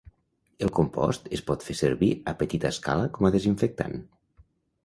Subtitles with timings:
[0.67, 3.99] El compost es pot fer servir a petita escala com a desinfectant.